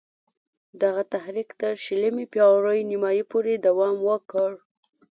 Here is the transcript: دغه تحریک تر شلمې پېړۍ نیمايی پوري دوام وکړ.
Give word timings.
دغه 0.81 1.01
تحریک 1.13 1.49
تر 1.61 1.73
شلمې 1.83 2.25
پېړۍ 2.33 2.79
نیمايی 2.89 3.23
پوري 3.31 3.55
دوام 3.67 3.95
وکړ. 4.07 4.51